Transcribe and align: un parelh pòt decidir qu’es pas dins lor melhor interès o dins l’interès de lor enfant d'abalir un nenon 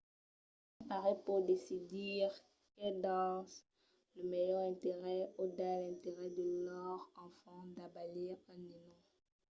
un 0.79 0.85
parelh 0.91 1.21
pòt 1.25 1.41
decidir 1.51 2.09
qu’es 2.19 2.37
pas 2.77 2.95
dins 3.03 3.51
lor 4.31 4.31
melhor 4.31 4.63
interès 4.73 5.29
o 5.39 5.41
dins 5.59 5.81
l’interès 5.83 6.29
de 6.39 6.45
lor 6.65 6.97
enfant 7.25 7.65
d'abalir 7.77 8.33
un 8.53 8.59
nenon 8.69 8.99